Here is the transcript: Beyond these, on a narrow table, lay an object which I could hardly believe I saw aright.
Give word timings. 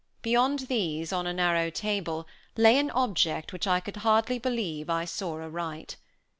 Beyond 0.23 0.61
these, 0.61 1.13
on 1.13 1.27
a 1.27 1.31
narrow 1.33 1.69
table, 1.69 2.27
lay 2.57 2.79
an 2.79 2.89
object 2.89 3.53
which 3.53 3.67
I 3.67 3.79
could 3.79 3.97
hardly 3.97 4.39
believe 4.39 4.89
I 4.89 5.05
saw 5.05 5.39
aright. 5.39 5.95